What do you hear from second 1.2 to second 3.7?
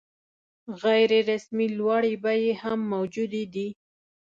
رسمي لوړې بیې هم موجودې دي.